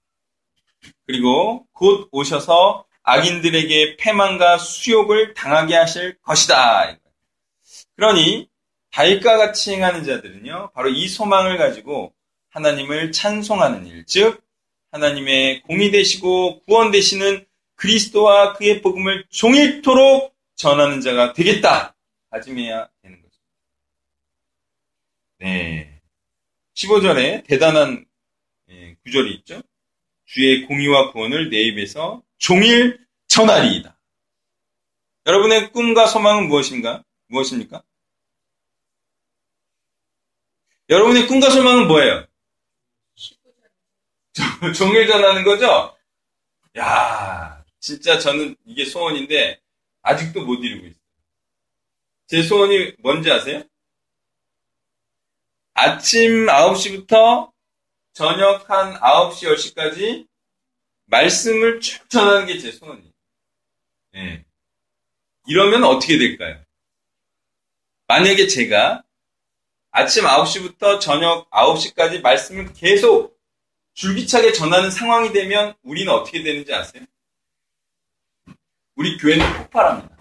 그리고 1.05 1.65
곧 1.71 2.09
오셔서 2.11 2.85
악인들에게 3.03 3.97
패망과 3.97 4.57
수욕을 4.57 5.33
당하게 5.33 5.75
하실 5.75 6.17
것이다. 6.23 6.97
그러니 7.95 8.49
다윗과 8.91 9.37
같이 9.37 9.73
행하는 9.73 10.03
자들은요, 10.03 10.71
바로 10.73 10.89
이 10.89 11.07
소망을 11.07 11.57
가지고 11.57 12.13
하나님을 12.49 13.11
찬송하는 13.11 13.85
일, 13.87 14.05
즉 14.05 14.43
하나님의 14.91 15.63
공의 15.63 15.91
되시고 15.91 16.61
구원 16.61 16.91
되시는 16.91 17.45
그리스도와 17.75 18.53
그의 18.53 18.81
복음을 18.81 19.25
종일토록 19.29 20.35
전하는 20.55 21.01
자가 21.01 21.33
되겠다. 21.33 21.95
다짐해야 22.31 22.89
되는 23.01 23.21
거죠. 23.21 23.37
네. 25.39 26.01
15절에 26.73 27.45
대단한 27.47 28.05
예, 28.69 28.95
구절이 29.03 29.33
있죠. 29.35 29.61
주의 30.25 30.65
공의와 30.65 31.11
구원을 31.11 31.49
내 31.49 31.61
입에서 31.61 32.21
종일 32.37 32.99
전하리이다. 33.27 33.97
여러분의 35.25 35.71
꿈과 35.71 36.07
소망은 36.07 36.47
무엇인가? 36.47 37.03
무엇입니까? 37.27 37.83
여러분의 40.89 41.27
꿈과 41.27 41.49
소망은 41.49 41.87
뭐예요? 41.87 42.26
종일 44.75 45.07
전하는 45.07 45.43
거죠? 45.43 45.95
야, 46.77 47.63
진짜 47.79 48.19
저는 48.19 48.55
이게 48.65 48.85
소원인데 48.85 49.59
아직도 50.01 50.45
못 50.45 50.55
이루고 50.63 50.87
있어요. 50.87 50.97
제 52.27 52.43
소원이 52.43 52.95
뭔지 52.99 53.31
아세요? 53.31 53.63
아침 55.73 56.47
9시부터 56.47 57.51
저녁 58.13 58.69
한 58.69 58.95
9시, 58.95 59.47
10시까지 59.75 60.27
말씀을 61.05 61.79
쭉 61.79 62.09
전하는 62.09 62.45
게 62.47 62.57
제 62.59 62.71
소원이에요. 62.71 63.11
네. 64.13 64.43
이러면 65.45 65.83
어떻게 65.83 66.17
될까요? 66.17 66.61
만약에 68.07 68.47
제가 68.47 69.03
아침 69.91 70.23
9시부터 70.25 70.99
저녁 70.99 71.49
9시까지 71.51 72.21
말씀을 72.21 72.73
계속 72.73 73.36
줄기차게 73.97 74.53
전하는 74.53 74.91
상황이 74.91 75.33
되면 75.33 75.73
우리는 75.81 76.13
어떻게 76.13 76.43
되는지 76.43 76.71
아세요? 76.71 77.03
우리 78.95 79.17
교회는 79.17 79.57
폭발합니다. 79.57 80.17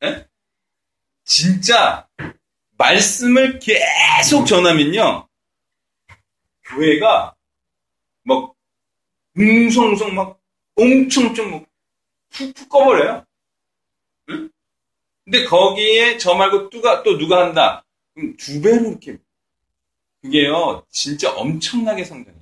네? 0.00 0.26
진짜 1.24 2.08
말씀을 2.76 3.58
계속 3.58 4.46
전하면요. 4.46 5.28
교회가 6.66 7.34
막 8.22 8.54
웅성웅성 9.36 10.14
막 10.14 10.40
엄청 10.76 11.26
엄청 11.26 11.50
막 11.50 11.66
푹푹 12.30 12.68
꺼버려요. 12.68 13.26
응? 14.30 14.50
근데 15.24 15.44
거기에 15.44 16.16
저 16.18 16.36
말고 16.36 16.70
누가 16.70 17.02
또 17.02 17.18
누가 17.18 17.44
한다. 17.44 17.84
그럼 18.14 18.36
두 18.36 18.60
배로 18.62 18.90
이렇게 18.90 19.18
그게요 20.22 20.86
진짜 20.90 21.32
엄청나게 21.34 22.04
성장해요. 22.04 22.37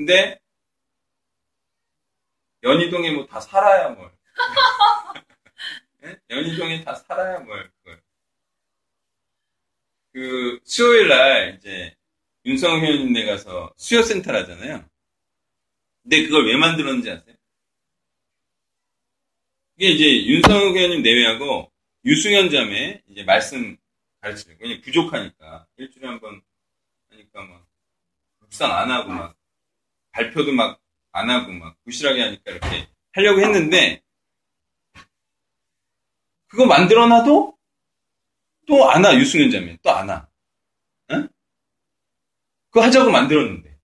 예. 0.00 0.04
근데 0.04 0.40
연희동에 2.62 3.10
뭐 3.12 3.26
다 3.26 3.40
살아야 3.40 3.88
뭘. 3.90 4.10
예? 6.04 6.18
연희동에 6.30 6.84
다 6.84 6.94
살아야 6.94 7.38
뭘. 7.40 7.70
그걸. 7.82 8.02
그 10.12 10.60
수요일 10.64 11.08
날 11.08 11.54
이제 11.58 11.94
윤성호 12.44 12.80
회원님네 12.84 13.26
가서 13.26 13.72
수요센터 13.76 14.32
하잖아요. 14.34 14.84
근데 16.02 16.24
그걸 16.24 16.46
왜 16.48 16.56
만들었는지 16.56 17.10
아세요? 17.10 17.36
이게 19.76 19.90
이제 19.92 20.26
윤성호 20.26 20.76
회원님 20.76 21.02
내외하고 21.02 21.70
유승현 22.04 22.50
자매 22.50 23.02
이제 23.08 23.22
말씀 23.24 23.76
가르치는 24.20 24.56
왜냐 24.60 24.80
부족하니까 24.82 25.66
일주일에 25.76 26.08
한 26.08 26.20
번 26.20 26.42
하니까 27.10 27.42
막 27.42 27.66
묵상 28.40 28.70
안 28.72 28.90
하고 28.90 29.10
막 29.10 29.36
발표도 30.12 30.52
막 30.52 30.80
안 31.12 31.28
하고 31.28 31.52
막 31.52 31.76
부실하게 31.84 32.22
하니까 32.22 32.50
이렇게 32.52 32.88
하려고 33.12 33.40
했는데 33.40 34.02
그거 36.46 36.66
만들어놔도 36.66 37.58
또 38.66 38.90
안 38.90 39.04
와, 39.04 39.14
유승현 39.16 39.50
자매. 39.50 39.76
또 39.78 39.90
안 39.90 40.08
와. 40.08 40.28
응? 41.10 41.28
그거 42.70 42.84
하자고 42.84 43.10
만들었는데. 43.10 43.76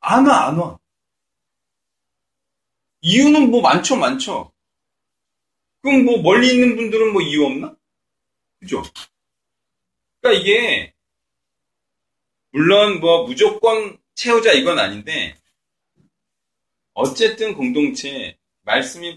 안 0.00 0.26
와, 0.26 0.48
안 0.48 0.58
와. 0.58 0.78
이유는 3.00 3.50
뭐 3.50 3.62
많죠, 3.62 3.96
많죠. 3.96 4.52
그럼 5.80 6.04
뭐 6.04 6.20
멀리 6.20 6.52
있는 6.52 6.76
분들은 6.76 7.12
뭐 7.12 7.22
이유 7.22 7.46
없나? 7.46 7.74
그죠? 8.58 8.82
그러니까 10.20 10.42
이게 10.42 10.94
물론 12.50 13.00
뭐 13.00 13.26
무조건 13.26 13.98
채우자 14.16 14.52
이건 14.54 14.78
아닌데 14.78 15.36
어쨌든 16.94 17.54
공동체 17.54 18.38
말씀이 18.62 19.14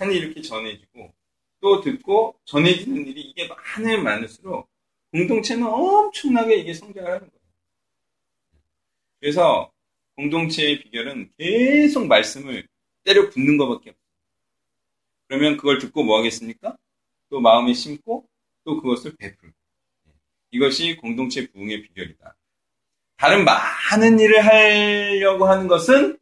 많이 0.00 0.16
이렇게 0.16 0.42
전해지고 0.42 1.14
또 1.60 1.80
듣고 1.80 2.40
전해지는 2.44 3.06
일이 3.06 3.20
이게 3.20 3.46
많으면 3.46 4.02
많을수록 4.02 4.68
공동체는 5.12 5.64
엄청나게 5.64 6.56
이게 6.56 6.74
성장을 6.74 7.08
하는 7.08 7.20
거예요. 7.20 7.42
그래서 9.20 9.72
공동체의 10.16 10.80
비결은 10.80 11.30
계속 11.38 12.08
말씀을 12.08 12.66
때려 13.04 13.30
붙는 13.30 13.56
것밖에 13.56 13.90
없어요. 13.90 14.02
그러면 15.28 15.56
그걸 15.56 15.78
듣고 15.78 16.02
뭐 16.02 16.18
하겠습니까? 16.18 16.76
또 17.28 17.40
마음에 17.40 17.72
심고 17.72 18.28
또 18.64 18.82
그것을 18.82 19.14
베풀고. 19.16 19.54
이것이 20.50 20.96
공동체 20.96 21.46
부흥의 21.48 21.82
비결이다. 21.82 22.36
다른 23.22 23.44
많은 23.44 24.18
일을 24.18 24.44
하려고 24.44 25.46
하는 25.46 25.68
것은 25.68 26.18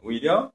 오히려 0.00 0.52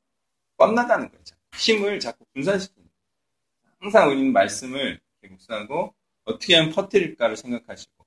뻔 0.55 0.73
나가는 0.73 1.11
거죠. 1.11 1.35
힘을 1.53 1.99
자꾸 1.99 2.23
분산시키는 2.33 2.87
거예요. 2.87 3.75
항상 3.81 4.09
우리는 4.09 4.31
말씀을 4.31 5.01
묵상하고 5.21 5.93
어떻게 6.23 6.55
하면 6.55 6.71
퍼뜨릴까를 6.71 7.35
생각하시고 7.35 8.05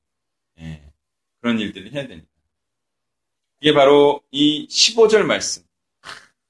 예, 0.60 0.82
그런 1.42 1.58
일들을 1.58 1.92
해야 1.92 2.06
됩니다. 2.06 2.30
이게 3.60 3.74
바로 3.74 4.22
이 4.30 4.66
15절 4.68 5.24
말씀. 5.24 5.62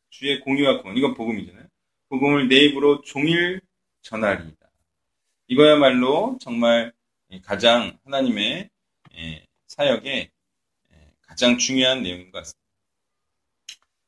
주의 0.09 0.39
공의와 0.39 0.83
구원. 0.83 0.97
이건 0.97 1.15
복음이잖아요. 1.15 1.67
복음을 2.11 2.47
내 2.47 2.67
입으로 2.67 3.03
종일 3.03 3.61
전하리이다. 4.03 4.71
이거야말로 5.49 6.39
정말 6.41 6.93
가장 7.43 7.99
하나님의 8.05 8.71
예, 9.17 9.47
사역에 9.67 10.09
예, 10.09 10.32
가장 11.33 11.57
중요한 11.57 12.03
내용인 12.03 12.31
것 12.31 12.39
같습니다. 12.39 12.61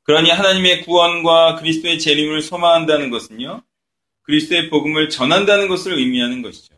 그러니 0.02 0.30
하나님의 0.30 0.82
구원과 0.82 1.56
그리스도의 1.56 1.98
재림을 1.98 2.42
소망한다는 2.42 3.08
것은요, 3.08 3.62
그리스도의 4.22 4.68
복음을 4.68 5.08
전한다는 5.08 5.68
것을 5.68 5.94
의미하는 5.94 6.42
것이죠. 6.42 6.74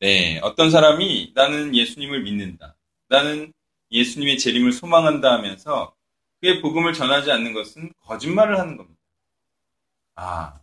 네, 0.00 0.38
어떤 0.44 0.70
사람이 0.70 1.32
나는 1.34 1.74
예수님을 1.74 2.22
믿는다. 2.22 2.76
나는 3.08 3.52
예수님의 3.90 4.38
재림을 4.38 4.70
소망한다 4.70 5.32
하면서 5.32 5.96
그의 6.40 6.60
복음을 6.60 6.92
전하지 6.92 7.32
않는 7.32 7.52
것은 7.52 7.92
거짓말을 8.02 8.60
하는 8.60 8.76
겁니다. 8.76 9.00
아, 10.14 10.60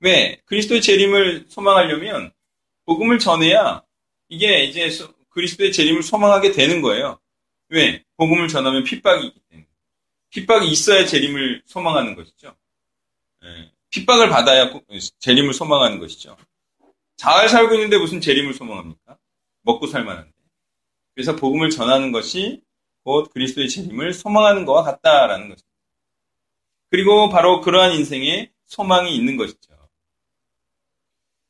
왜? 0.00 0.40
그리스도의 0.46 0.82
재림을 0.82 1.46
소망하려면 1.48 2.32
복음을 2.86 3.20
전해야 3.20 3.84
이게 4.28 4.64
이제 4.64 4.90
그리스도의 5.30 5.72
재림을 5.72 6.02
소망하게 6.02 6.50
되는 6.50 6.82
거예요. 6.82 7.20
왜? 7.76 8.02
복음을 8.16 8.48
전하면 8.48 8.84
핍박이 8.84 9.26
있기 9.26 9.40
때문에. 9.50 9.68
핍박이 10.30 10.68
있어야 10.68 11.04
재림을 11.04 11.62
소망하는 11.66 12.14
것이죠. 12.16 12.56
예, 13.44 13.70
핍박을 13.90 14.30
받아야 14.30 14.70
재림을 15.18 15.52
소망하는 15.52 15.98
것이죠. 15.98 16.36
잘 17.16 17.48
살고 17.48 17.74
있는데 17.74 17.98
무슨 17.98 18.20
재림을 18.20 18.54
소망합니까? 18.54 19.18
먹고 19.62 19.86
살만한데. 19.86 20.32
그래서 21.14 21.36
복음을 21.36 21.70
전하는 21.70 22.12
것이 22.12 22.62
곧 23.04 23.30
그리스도의 23.30 23.68
재림을 23.68 24.14
소망하는 24.14 24.64
것과 24.64 24.82
같다라는 24.82 25.48
것입니다. 25.48 25.66
그리고 26.90 27.28
바로 27.28 27.60
그러한 27.60 27.92
인생에 27.92 28.50
소망이 28.66 29.14
있는 29.14 29.36
것이죠. 29.36 29.76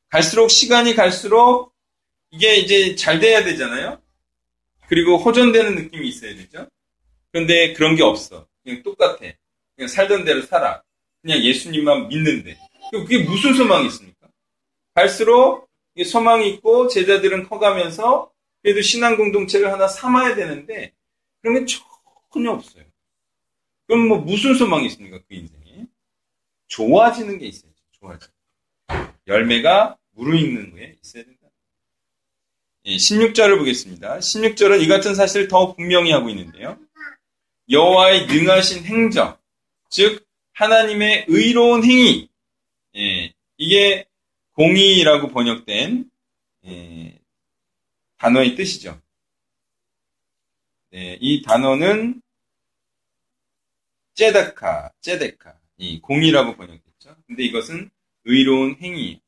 갈수록 0.08 0.48
시간이 0.48 0.94
갈수록 0.94 1.72
이게 2.30 2.56
이제 2.56 2.96
잘 2.96 3.20
돼야 3.20 3.44
되잖아요. 3.44 4.00
그리고 4.88 5.16
호전되는 5.16 5.74
느낌이 5.74 6.08
있어야 6.08 6.34
되죠. 6.34 6.68
그런데 7.32 7.72
그런 7.72 7.96
게 7.96 8.02
없어. 8.02 8.46
그냥 8.62 8.82
똑같아. 8.82 9.18
그냥 9.74 9.88
살던 9.88 10.24
대로 10.24 10.42
살아. 10.42 10.82
그냥 11.22 11.42
예수님만 11.42 12.08
믿는데. 12.08 12.58
그게 12.92 13.24
무슨 13.24 13.54
소망이 13.54 13.86
있습니까? 13.88 14.28
갈수록 14.94 15.68
소망이 16.04 16.48
있고 16.50 16.88
제자들은 16.88 17.48
커가면서 17.48 18.30
그래도 18.62 18.80
신앙 18.82 19.16
공동체를 19.16 19.72
하나 19.72 19.88
삼아야 19.88 20.34
되는데 20.34 20.92
그런 21.42 21.64
게 21.64 21.72
전혀 22.32 22.52
없어요. 22.52 22.84
그럼 23.86 24.08
뭐 24.08 24.18
무슨 24.18 24.54
소망이 24.54 24.86
있습니까? 24.86 25.18
그 25.18 25.34
인생에. 25.34 25.86
좋아지는 26.68 27.38
게 27.38 27.46
있어야죠. 27.46 27.76
좋아지. 27.92 28.28
열매가 29.26 29.98
무르익는 30.12 30.72
거에 30.72 30.96
있어야 31.02 31.24
된다. 31.24 31.35
예, 32.88 32.96
16절을 32.96 33.58
보겠습니다. 33.58 34.18
16절은 34.18 34.80
이 34.80 34.86
같은 34.86 35.16
사실을 35.16 35.48
더 35.48 35.74
분명히 35.74 36.12
하고 36.12 36.30
있는데요. 36.30 36.78
여호와의 37.68 38.28
능하신 38.28 38.84
행적, 38.84 39.42
즉 39.90 40.24
하나님의 40.52 41.24
의로운 41.26 41.82
행위, 41.82 42.28
예, 42.96 43.32
이게 43.56 44.06
공의라고 44.52 45.30
번역된 45.30 46.08
예, 46.66 47.18
단어의 48.18 48.54
뜻이죠. 48.54 49.00
네, 50.90 51.18
이 51.20 51.42
단어는 51.42 52.22
째다카, 54.14 54.92
째데카, 55.00 55.58
이 55.78 56.00
공의라고 56.00 56.56
번역됐죠. 56.56 57.16
근데 57.26 57.42
이것은 57.42 57.90
의로운 58.24 58.76
행위, 58.80 59.20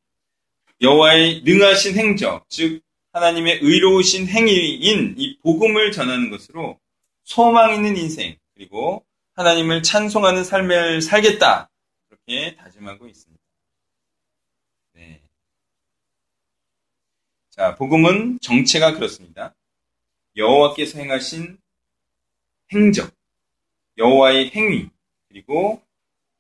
여호와의 0.81 1.43
능하신 1.43 1.97
행적, 1.97 2.49
즉 2.49 2.83
하나님의 3.19 3.59
의로우신 3.63 4.29
행위인 4.29 5.17
이 5.19 5.39
복음을 5.41 5.91
전하는 5.91 6.31
것으로 6.31 6.79
소망 7.25 7.75
있는 7.75 7.97
인생 7.97 8.37
그리고 8.55 9.05
하나님을 9.35 9.83
찬송하는 9.83 10.45
삶을 10.45 11.03
살겠다 11.03 11.69
그렇게 12.09 12.55
다짐하고 12.57 13.09
있습니다. 13.09 13.43
네. 14.95 15.21
자, 17.51 17.75
복음은 17.75 18.39
정체가 18.41 18.95
그렇습니다. 18.95 19.55
여호와께서 20.37 21.01
행하신 21.01 21.59
행적, 22.73 23.13
여호와의 23.97 24.53
행위 24.55 24.89
그리고 25.29 25.83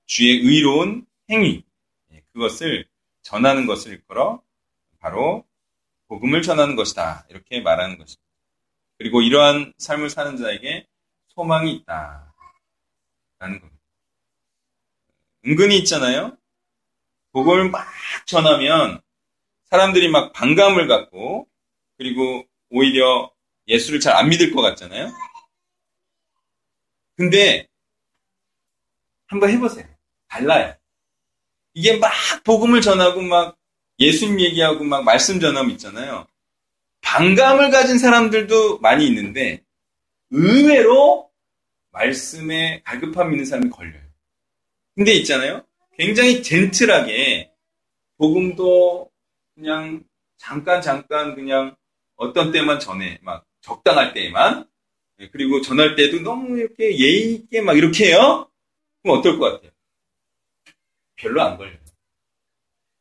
주의 0.07 0.38
의로운 0.38 1.07
행위 1.29 1.64
네, 2.09 2.23
그것을 2.33 2.87
전하는 3.23 3.67
것을 3.67 3.93
일컬어 3.93 4.43
바로 5.01 5.45
복음을 6.09 6.42
전하는 6.42 6.77
것이다. 6.77 7.27
이렇게 7.29 7.61
말하는 7.61 7.99
것입니다. 7.99 8.23
그리고 8.99 9.23
이러한 9.23 9.73
삶을 9.79 10.11
사는 10.11 10.37
자에게 10.37 10.87
소망이 11.29 11.73
있다. 11.75 12.35
라는 13.38 13.61
겁니다. 13.61 13.83
은근히 15.47 15.79
있잖아요. 15.79 16.37
복음을 17.33 17.71
막 17.71 17.87
전하면 18.27 19.01
사람들이 19.66 20.09
막 20.09 20.33
반감을 20.33 20.88
갖고 20.88 21.47
그리고 21.97 22.44
오히려 22.71 23.33
예수를 23.68 24.01
잘 24.01 24.16
안 24.16 24.29
믿을 24.31 24.53
것 24.53 24.62
같잖아요. 24.62 25.12
근데 27.16 27.68
한번 29.27 29.51
해보세요. 29.51 29.87
달라요. 30.27 30.75
이게 31.75 31.97
막 31.99 32.11
복음을 32.44 32.81
전하고 32.81 33.21
막 33.23 33.57
예수님 33.98 34.40
얘기하고 34.40 34.84
막 34.84 35.04
말씀 35.04 35.40
전함 35.40 35.70
있잖아요. 35.70 36.26
반감을 37.00 37.70
가진 37.70 37.98
사람들도 37.98 38.78
많이 38.78 39.06
있는데 39.06 39.62
의외로 40.30 41.30
말씀에 41.90 42.82
갈급함 42.84 43.32
있는 43.32 43.44
사람이 43.44 43.70
걸려요. 43.70 44.02
근데 44.94 45.12
있잖아요. 45.14 45.64
굉장히 45.96 46.42
젠틀하게 46.42 47.50
복음도 48.18 49.11
그냥 49.54 50.04
잠깐 50.37 50.80
잠깐 50.80 51.34
그냥 51.34 51.76
어떤 52.16 52.52
때만 52.52 52.78
전해 52.78 53.18
막 53.22 53.44
적당할 53.61 54.12
때만 54.12 54.68
네, 55.18 55.28
그리고 55.30 55.61
전할 55.61 55.96
때도 55.96 56.20
너무 56.20 56.58
이렇게 56.58 56.96
예의 56.96 57.34
있게 57.34 57.61
막 57.61 57.76
이렇게 57.76 58.08
해요. 58.08 58.48
그럼 59.02 59.18
어떨 59.18 59.38
것 59.38 59.52
같아요? 59.52 59.70
별로 61.16 61.42
안 61.42 61.56
걸려요. 61.56 61.88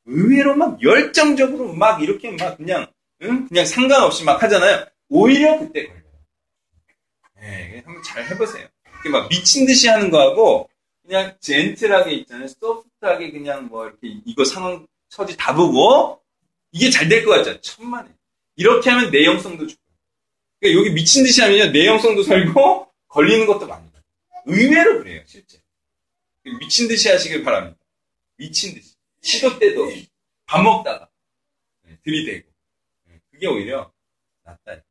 의외로 0.08 0.56
막 0.56 0.82
열정적으로 0.82 1.74
막 1.74 2.02
이렇게 2.02 2.32
막 2.32 2.58
그냥 2.58 2.88
응? 3.24 3.48
그냥 3.48 3.66
상관없이 3.66 4.24
막 4.24 4.42
하잖아요. 4.42 4.86
오히려 5.10 5.60
그때 5.60 5.88
걸려요. 5.88 6.04
네, 7.40 7.82
한번 7.86 8.02
잘 8.04 8.26
해보세요. 8.30 8.68
이렇게 8.94 9.10
막 9.10 9.30
미친 9.30 9.66
듯이 9.66 9.88
하는 9.88 10.10
거하고 10.10 10.70
그냥 11.06 11.36
젠틀하게 11.40 12.14
있잖아요. 12.16 12.48
소프트하게 12.48 13.32
그냥 13.32 13.68
뭐 13.68 13.86
이렇게 13.86 14.18
이거 14.26 14.44
상황 14.46 14.86
처지 15.10 15.38
다 15.38 15.54
보고 15.54 16.22
이게 16.72 16.90
잘 16.90 17.08
될 17.10 17.24
것 17.24 17.32
같죠. 17.32 17.60
천만에. 17.62 18.10
이렇게 18.56 18.90
하면 18.90 19.12
내용성도 19.12 19.68
좋고 19.68 19.82
그러니까 20.60 20.80
여기 20.80 20.92
미친 20.94 21.24
듯이 21.24 21.42
하면요 21.42 21.72
내용성도 21.72 22.24
살고 22.24 22.88
걸리는 23.08 23.46
것도 23.46 23.68
많아요. 23.68 23.88
의외로 24.46 25.00
그래요, 25.00 25.22
실제. 25.26 25.60
미친 26.60 26.88
듯이 26.88 27.10
하시길 27.10 27.44
바랍니다. 27.44 27.78
미친 28.38 28.74
듯이. 28.74 28.96
시도 29.22 29.58
때도 29.60 29.90
밥 30.46 30.62
먹다가 30.62 31.10
들이대고. 32.04 32.50
예, 33.10 33.20
그게 33.32 33.48
오히려 33.48 33.92
낫다. 34.44 34.82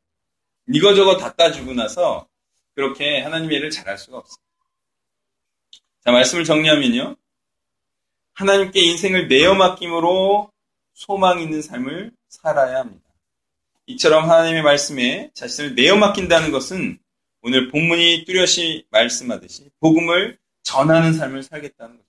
이거저거 0.68 1.16
다 1.16 1.34
따주고 1.34 1.72
나서 1.74 2.28
그렇게 2.74 3.20
하나님의 3.20 3.58
일을 3.58 3.70
잘할 3.70 3.96
수가 3.96 4.18
없어요. 4.18 4.36
자, 6.04 6.12
말씀을 6.12 6.44
정리하면요. 6.44 7.16
하나님께 8.34 8.80
인생을 8.80 9.28
내어 9.28 9.54
맡김으로 9.54 10.52
소망 10.92 11.40
있는 11.40 11.62
삶을 11.62 12.12
살아야 12.28 12.80
합니다. 12.80 13.04
이처럼 13.86 14.28
하나님의 14.28 14.62
말씀에 14.62 15.30
자신을 15.34 15.74
내어 15.74 15.96
맡긴다는 15.96 16.50
것은 16.50 16.98
오늘 17.42 17.70
본문이 17.70 18.24
뚜렷이 18.26 18.86
말씀하듯이 18.90 19.70
복음을 19.80 20.38
전하는 20.62 21.12
삶을 21.12 21.44
살겠다는 21.44 21.96
것입니다. 21.96 22.06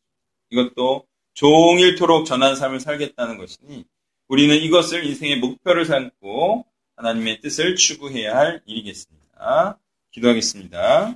이것도 0.49 1.07
종일토록 1.37 2.25
전하는 2.25 2.55
삶을 2.55 2.79
살겠다는 2.79 3.37
것이니 3.37 3.85
우리는 4.27 4.55
이것을 4.55 5.05
인생의 5.05 5.37
목표를 5.37 5.85
삼고 5.85 6.65
하나님의 6.95 7.41
뜻을 7.41 7.75
추구해야 7.75 8.35
할 8.35 8.63
일이겠습니다. 8.65 9.77
기도하겠습니다. 10.11 11.15